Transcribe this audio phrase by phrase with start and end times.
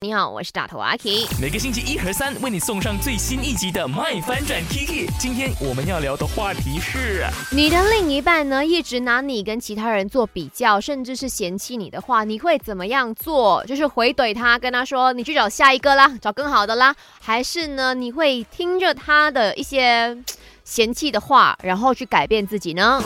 [0.00, 1.26] 你好，我是大头阿 K。
[1.42, 5.08] 每个星期一和三为你送上最新一集的《麦翻转 Kiki》。
[5.18, 13.64] 今天我们要聊的话题是：你的另一半呢，一直拿你跟其他人做比较，甚至是嫌弃你的话，你会怎么样做？
[13.66, 20.16] 就是回怼他，跟他说你去找下一个啦，找更好的啦，还是呢，你会听着他的一些
[20.62, 23.02] 嫌弃的话，然后去改变自己呢？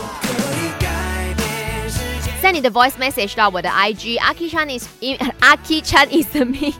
[2.43, 4.85] 在你的 voice message 到我的 IG Aki Chan is
[5.39, 6.73] Aki Chan is me，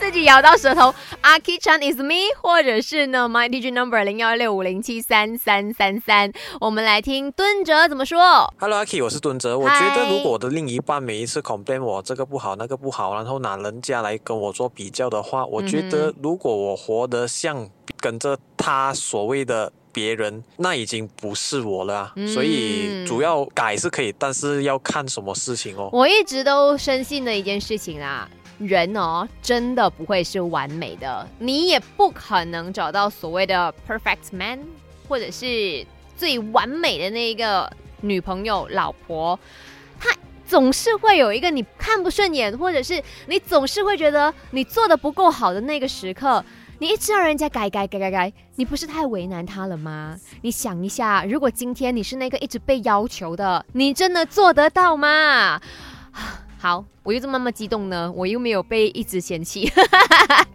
[0.00, 0.92] 自己咬到舌头
[1.22, 8.52] Aki Chan is me，或者是呢 My DJ number 零幺六五零七三三三三，我们来听敦哲怎么说。
[8.58, 9.56] Hello Aki，我是敦哲。
[9.56, 22.14] 我觉得如果我的另一半每一次 complain 我这个不好那个不好，然后拿人家来跟我做比较的话，我觉得如果我活得像跟着他所谓的别人，那已经不是我了啊。
[22.32, 25.90] 所以主要改是可以，但是要看什么事情哦。
[25.92, 28.28] 我一直都深信的一件事情啦，
[28.60, 34.60] 人哦，真的不会是完美的，你也不可能找到所谓的 perfect man，
[35.08, 35.84] 或者是
[36.16, 37.68] 最完美的那一个
[38.02, 39.36] 女朋友、老婆，
[39.98, 40.14] 她
[40.46, 46.44] 总是会有一个你看不顺眼，或者是你总是会觉得你做的不够好的那个时刻。
[46.80, 50.16] 你一直让人家改改改改改，你不是太为难他了吗？
[50.42, 55.60] 你想一下，如果今天你是那个一直被要求的，你真的做得到吗？
[56.56, 59.70] 好，我又这么那么激动呢，我又没有被一直嫌弃。